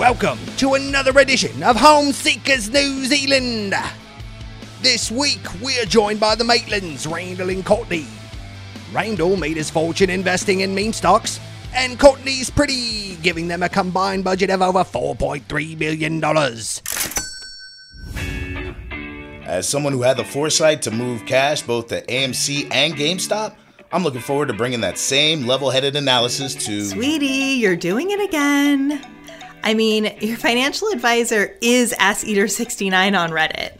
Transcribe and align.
Welcome 0.00 0.38
to 0.56 0.72
another 0.76 1.18
edition 1.18 1.62
of 1.62 1.76
Home 1.76 2.12
Seekers 2.12 2.70
New 2.70 3.04
Zealand. 3.04 3.74
This 4.80 5.10
week 5.10 5.40
we're 5.60 5.84
joined 5.84 6.18
by 6.18 6.34
the 6.34 6.42
Maitlands, 6.42 7.06
Randall 7.06 7.50
and 7.50 7.66
Courtney. 7.66 8.06
Randall 8.94 9.36
made 9.36 9.58
his 9.58 9.68
fortune 9.68 10.08
investing 10.08 10.60
in 10.60 10.74
meme 10.74 10.94
stocks, 10.94 11.38
and 11.74 12.00
Courtney's 12.00 12.48
pretty, 12.48 13.16
giving 13.16 13.46
them 13.46 13.62
a 13.62 13.68
combined 13.68 14.24
budget 14.24 14.48
of 14.48 14.62
over 14.62 14.78
$4.3 14.78 15.78
million. 15.78 16.24
As 19.44 19.68
someone 19.68 19.92
who 19.92 20.00
had 20.00 20.16
the 20.16 20.24
foresight 20.24 20.80
to 20.80 20.90
move 20.90 21.26
cash 21.26 21.60
both 21.60 21.88
to 21.88 22.00
AMC 22.06 22.68
and 22.72 22.94
GameStop, 22.94 23.54
I'm 23.92 24.02
looking 24.02 24.22
forward 24.22 24.48
to 24.48 24.54
bringing 24.54 24.80
that 24.80 24.96
same 24.96 25.46
level 25.46 25.68
headed 25.68 25.94
analysis 25.94 26.54
to. 26.54 26.86
Sweetie, 26.86 27.26
you're 27.26 27.76
doing 27.76 28.12
it 28.12 28.20
again. 28.20 29.19
I 29.62 29.74
mean, 29.74 30.16
your 30.20 30.36
financial 30.36 30.88
advisor 30.88 31.56
is 31.60 31.92
Ass 31.94 32.24
Eater 32.24 32.48
69 32.48 33.14
on 33.14 33.30
Reddit. 33.30 33.76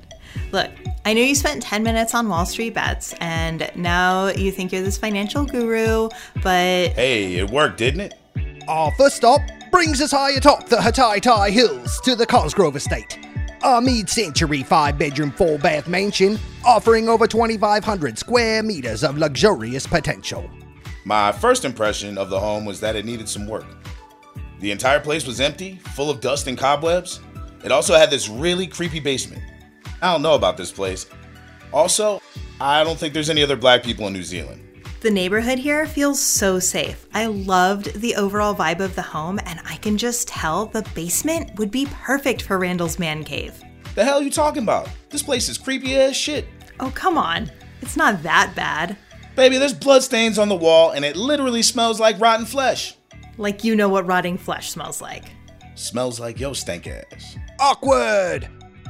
Look, 0.53 0.71
I 1.05 1.15
know 1.15 1.23
you 1.23 1.35
spent 1.35 1.63
10 1.63 1.83
minutes 1.83 2.15
on 2.15 2.29
Wall 2.29 2.45
Street 2.45 2.75
bets, 2.75 3.15
and 3.21 3.71
now 3.77 4.29
you 4.29 4.51
think 4.53 4.73
you're 4.73 4.83
this 4.83 4.99
financial 4.99 5.45
guru, 5.45 6.09
but 6.43 6.89
Hey, 6.93 7.37
it 7.37 7.51
worked, 7.51 7.79
didn't 7.79 8.01
it? 8.01 8.15
Our 8.69 8.93
first 8.93 9.17
stop 9.17 9.41
brings 9.71 10.01
us 10.01 10.11
high 10.11 10.33
atop 10.33 10.69
the 10.69 10.77
Hataitai 10.77 11.51
Hills 11.51 12.01
to 12.03 12.15
the 12.15 12.27
Cosgrove 12.27 12.77
Estate. 12.77 13.19
A 13.63 13.81
mid-century 13.81 14.63
five-bedroom, 14.63 15.33
four-bath 15.33 15.89
mansion 15.89 16.39
offering 16.65 17.09
over 17.09 17.27
2,500 17.27 18.19
square 18.19 18.63
meters 18.63 19.05
of 19.05 19.19
luxurious 19.19 19.87
potential. 19.87 20.49
My 21.05 21.33
first 21.33 21.65
impression 21.65 22.19
of 22.19 22.31
the 22.31 22.39
home 22.39 22.65
was 22.65 22.81
that 22.81 22.97
it 22.97 23.05
needed 23.05 23.29
some 23.29 23.47
work. 23.47 23.67
The 24.61 24.71
entire 24.71 25.01
place 25.01 25.27
was 25.27 25.41
empty, 25.41 25.77
full 25.95 26.11
of 26.11 26.21
dust 26.21 26.47
and 26.47 26.57
cobwebs. 26.57 27.21
It 27.65 27.73
also 27.73 27.95
had 27.95 28.11
this 28.11 28.29
really 28.29 28.67
creepy 28.67 29.01
basement. 29.01 29.43
I 30.03 30.13
don't 30.13 30.23
know 30.23 30.35
about 30.35 30.57
this 30.57 30.71
place. 30.71 31.07
Also, 31.73 32.21
I 32.61 32.85
don't 32.85 32.99
think 32.99 33.15
there's 33.15 33.31
any 33.31 33.43
other 33.43 33.57
black 33.57 33.83
people 33.83 34.07
in 34.07 34.13
New 34.13 34.23
Zealand. 34.23 34.67
the 35.01 35.11
neighborhood 35.11 35.59
here 35.59 35.87
feels 35.87 36.21
so 36.21 36.59
safe. 36.59 37.07
I 37.15 37.25
loved 37.25 38.01
the 38.03 38.15
overall 38.17 38.55
vibe 38.55 38.81
of 38.81 38.95
the 38.95 39.03
home, 39.03 39.41
and 39.47 39.59
I 39.65 39.77
can 39.77 39.97
just 39.97 40.29
tell 40.29 40.67
the 40.67 40.87
basement 40.95 41.57
would 41.59 41.71
be 41.71 41.87
perfect 41.91 42.43
for 42.43 42.59
Randall's 42.59 42.99
man 42.99 43.25
cave. 43.25 43.63
The 43.95 44.05
hell 44.05 44.19
are 44.19 44.23
you 44.23 44.31
talking 44.31 44.63
about? 44.63 44.91
This 45.09 45.23
place 45.23 45.49
is 45.49 45.57
creepy 45.57 45.97
as 45.97 46.15
shit. 46.17 46.47
Oh, 46.81 46.93
come 46.95 47.17
on. 47.17 47.51
It's 47.81 47.97
not 47.97 48.23
that 48.25 48.53
bad. 48.55 48.99
Baby, 49.37 49.57
there's 49.57 49.73
bloodstains 49.73 50.39
on 50.39 50.51
the 50.51 50.55
wall 50.55 50.91
and 50.91 51.03
it 51.05 51.17
literally 51.17 51.63
smells 51.63 51.99
like 51.99 52.21
rotten 52.21 52.45
flesh. 52.45 52.95
Like 53.41 53.65
you 53.65 53.75
know 53.75 53.89
what 53.89 54.07
rotting 54.07 54.37
flesh 54.37 54.69
smells 54.69 55.01
like. 55.01 55.25
Smells 55.75 56.21
like 56.21 56.39
yo 56.39 56.53
stank 56.53 56.87
ass. 56.87 57.39
Awkward! 57.59 58.47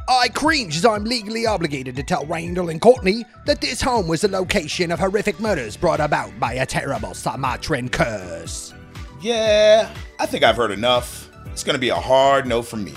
I 0.08 0.28
cringe 0.28 0.76
as 0.76 0.84
I'm 0.84 1.04
legally 1.04 1.46
obligated 1.46 1.94
to 1.94 2.02
tell 2.02 2.26
Randall 2.26 2.68
and 2.68 2.80
Courtney 2.80 3.24
that 3.46 3.60
this 3.60 3.80
home 3.80 4.08
was 4.08 4.22
the 4.22 4.28
location 4.28 4.90
of 4.90 4.98
horrific 4.98 5.38
murders 5.38 5.76
brought 5.76 6.00
about 6.00 6.36
by 6.40 6.54
a 6.54 6.66
terrible 6.66 7.14
Sumatran 7.14 7.90
curse. 7.90 8.74
Yeah, 9.20 9.88
I 10.18 10.26
think 10.26 10.42
I've 10.42 10.56
heard 10.56 10.72
enough. 10.72 11.30
It's 11.52 11.62
gonna 11.62 11.78
be 11.78 11.90
a 11.90 11.94
hard 11.94 12.44
no 12.44 12.60
from 12.60 12.82
me. 12.82 12.94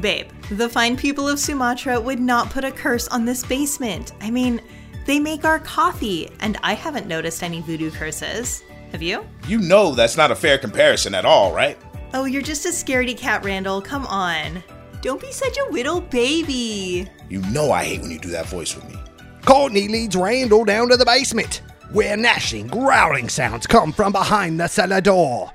Babe, 0.00 0.26
the 0.50 0.68
fine 0.68 0.96
people 0.96 1.28
of 1.28 1.38
Sumatra 1.38 2.00
would 2.00 2.18
not 2.18 2.50
put 2.50 2.64
a 2.64 2.72
curse 2.72 3.06
on 3.06 3.24
this 3.24 3.44
basement. 3.44 4.14
I 4.20 4.32
mean, 4.32 4.60
they 5.06 5.20
make 5.20 5.44
our 5.44 5.60
coffee, 5.60 6.28
and 6.40 6.58
I 6.64 6.74
haven't 6.74 7.06
noticed 7.06 7.44
any 7.44 7.60
voodoo 7.60 7.92
curses. 7.92 8.64
Have 8.92 9.02
you? 9.02 9.26
You 9.46 9.58
know 9.58 9.94
that's 9.94 10.16
not 10.16 10.30
a 10.30 10.34
fair 10.34 10.58
comparison 10.58 11.14
at 11.14 11.24
all, 11.24 11.52
right? 11.52 11.78
Oh, 12.14 12.24
you're 12.24 12.42
just 12.42 12.64
a 12.64 12.70
scaredy 12.70 13.16
cat, 13.16 13.44
Randall. 13.44 13.82
Come 13.82 14.06
on. 14.06 14.62
Don't 15.02 15.20
be 15.20 15.30
such 15.30 15.56
a 15.58 15.70
little 15.70 16.00
baby. 16.00 17.08
You 17.28 17.40
know 17.50 17.70
I 17.70 17.84
hate 17.84 18.00
when 18.00 18.10
you 18.10 18.18
do 18.18 18.30
that 18.30 18.46
voice 18.46 18.74
with 18.74 18.88
me. 18.88 18.96
Courtney 19.44 19.88
leads 19.88 20.16
Randall 20.16 20.64
down 20.64 20.88
to 20.88 20.96
the 20.96 21.04
basement, 21.04 21.62
where 21.92 22.16
gnashing, 22.16 22.66
growling 22.66 23.28
sounds 23.28 23.66
come 23.66 23.92
from 23.92 24.12
behind 24.12 24.58
the 24.58 24.68
cellar 24.68 25.00
door. 25.00 25.52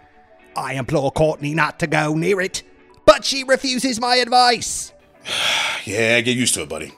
I 0.55 0.73
implore 0.73 1.11
Courtney 1.11 1.53
not 1.53 1.79
to 1.79 1.87
go 1.87 2.13
near 2.13 2.39
it, 2.39 2.63
but 3.05 3.25
she 3.25 3.43
refuses 3.43 3.99
my 3.99 4.15
advice. 4.17 4.91
Yeah, 5.85 6.21
get 6.21 6.37
used 6.37 6.53
to 6.53 6.61
it, 6.61 6.69
buddy. 6.69 6.93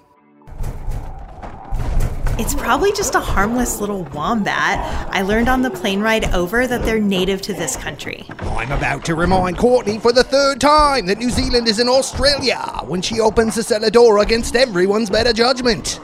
It's 2.38 2.54
probably 2.54 2.92
just 2.92 3.16
a 3.16 3.20
harmless 3.22 3.80
little 3.80 4.04
wombat. 4.14 4.80
I 5.10 5.22
learned 5.22 5.48
on 5.48 5.62
the 5.62 5.72
plane 5.72 6.02
ride 6.02 6.34
over 6.34 6.68
that 6.68 6.84
they're 6.84 7.00
native 7.00 7.42
to 7.44 7.54
this 7.54 7.78
country. 7.78 8.26
I'm 8.40 8.74
about 8.74 9.06
to 9.06 9.16
remind 9.16 9.58
Courtney 9.58 10.00
for 10.00 10.12
the 10.12 10.24
third 10.24 10.60
time 10.60 11.06
that 11.06 11.18
New 11.18 11.30
Zealand 11.30 11.70
is 11.70 11.80
in 11.80 11.88
Australia 11.88 12.58
when 12.88 13.02
she 13.02 13.22
opens 13.22 13.56
the 13.56 13.64
cellar 13.64 13.90
door 13.90 14.20
against 14.20 14.58
everyone's 14.58 15.10
better 15.10 15.32
judgment. 15.32 16.02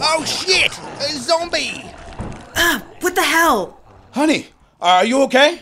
Oh 0.00 0.24
shit! 0.26 0.78
A 0.78 1.12
zombie! 1.12 1.84
Ah, 2.56 2.82
what 3.00 3.14
the 3.14 3.22
hell? 3.22 3.78
Honey, 4.12 4.46
are 4.80 5.04
you 5.04 5.22
okay? 5.24 5.60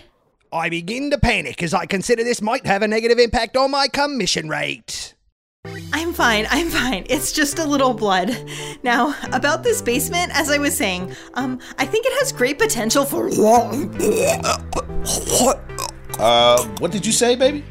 I 0.53 0.69
begin 0.69 1.11
to 1.11 1.19
panic 1.19 1.65
as 1.65 1.75
I 1.75 1.87
consider 1.87 2.23
this 2.23 2.41
might 2.41 2.65
have 2.65 2.83
a 2.83 2.89
negative 2.89 3.19
impact 3.19 3.57
on 3.57 3.73
my 3.73 3.89
commission 3.89 4.49
rate. 4.49 5.06
I'm 5.93 6.13
fine, 6.13 6.47
I'm 6.51 6.69
fine. 6.69 7.07
It's 7.09 7.33
just 7.33 7.59
a 7.59 7.65
little 7.65 7.95
blood. 7.95 8.37
Now, 8.83 9.15
about 9.33 9.63
this 9.63 9.81
basement, 9.83 10.31
as 10.35 10.51
I 10.51 10.59
was 10.59 10.77
saying, 10.77 11.15
um, 11.35 11.59
I 11.79 11.87
think 11.87 12.07
it 12.07 12.13
has 12.19 12.33
great 12.33 12.59
potential 12.59 13.05
for. 13.05 13.29
Uh, 16.19 16.67
what 16.79 16.91
did 16.93 17.05
you 17.05 17.13
say, 17.13 17.37
baby? 17.37 17.65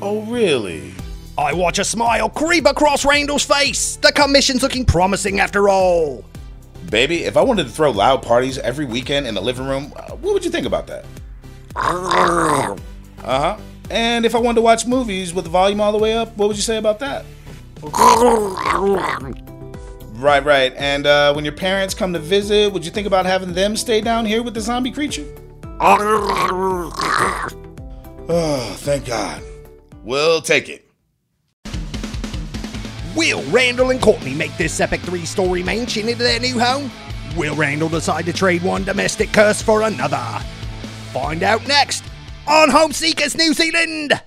Oh, 0.00 0.26
really? 0.28 0.92
I 1.38 1.52
watch 1.52 1.78
a 1.78 1.84
smile 1.84 2.30
creep 2.30 2.66
across 2.66 3.04
Randall's 3.04 3.44
face. 3.44 3.96
The 3.96 4.12
commission's 4.12 4.62
looking 4.62 4.84
promising 4.84 5.40
after 5.40 5.68
all. 5.68 6.24
Baby, 6.90 7.24
if 7.24 7.36
I 7.36 7.42
wanted 7.42 7.64
to 7.64 7.70
throw 7.70 7.90
loud 7.90 8.22
parties 8.22 8.58
every 8.58 8.84
weekend 8.84 9.26
in 9.26 9.34
the 9.34 9.40
living 9.40 9.66
room, 9.66 9.92
uh, 9.96 10.12
what 10.12 10.32
would 10.34 10.44
you 10.44 10.50
think 10.50 10.66
about 10.66 10.86
that? 10.86 11.04
Uh 13.24 13.40
huh. 13.40 13.58
And 13.90 14.26
if 14.26 14.34
I 14.34 14.38
wanted 14.38 14.56
to 14.56 14.62
watch 14.62 14.86
movies 14.86 15.32
with 15.32 15.44
the 15.44 15.50
volume 15.50 15.80
all 15.80 15.92
the 15.92 15.98
way 15.98 16.14
up, 16.14 16.36
what 16.36 16.48
would 16.48 16.56
you 16.56 16.62
say 16.62 16.76
about 16.76 16.98
that? 17.00 17.24
Right, 20.14 20.44
right. 20.44 20.72
And 20.76 21.06
uh, 21.06 21.32
when 21.34 21.44
your 21.44 21.54
parents 21.54 21.94
come 21.94 22.12
to 22.14 22.18
visit, 22.18 22.72
would 22.72 22.84
you 22.84 22.90
think 22.90 23.06
about 23.06 23.26
having 23.26 23.52
them 23.52 23.76
stay 23.76 24.00
down 24.00 24.24
here 24.24 24.42
with 24.42 24.54
the 24.54 24.60
zombie 24.60 24.90
creature? 24.90 25.26
Oh, 28.28 28.74
thank 28.78 29.04
God. 29.06 29.42
We'll 30.02 30.40
take 30.40 30.68
it. 30.68 30.88
Will 33.14 33.42
Randall 33.50 33.90
and 33.90 34.00
Courtney 34.00 34.34
make 34.34 34.56
this 34.56 34.80
epic 34.80 35.00
three 35.02 35.24
story 35.24 35.62
mansion 35.62 36.08
into 36.08 36.22
their 36.22 36.40
new 36.40 36.58
home? 36.58 36.90
Will 37.36 37.54
Randall 37.54 37.88
decide 37.88 38.26
to 38.26 38.32
trade 38.32 38.62
one 38.62 38.84
domestic 38.84 39.32
curse 39.32 39.62
for 39.62 39.82
another? 39.82 40.42
Find 41.12 41.42
out 41.42 41.66
next 41.66 42.04
on 42.46 42.70
Home 42.70 42.92
Seekers 42.92 43.36
New 43.36 43.52
Zealand! 43.54 44.20